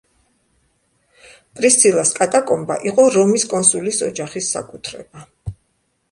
პრისცილას 1.59 2.13
კატაკომბა 2.19 2.77
იყო 2.91 3.05
რომის 3.17 3.45
კონსულის 3.51 3.99
ოჯახის 4.09 4.49
საკუთრება. 4.55 5.27